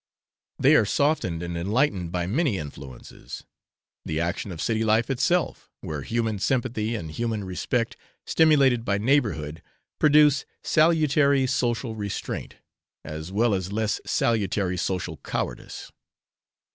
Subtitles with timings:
[0.57, 3.43] They are softened and enlightened by many influences,
[4.03, 9.61] the action of city life itself, where human sympathy, and human respect, stimulated by neighbourhood,
[9.99, 12.55] produce salutary social restraint,
[13.05, 15.91] as well as less salutary social cowardice.